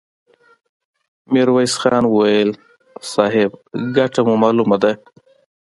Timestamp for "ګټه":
3.95-4.21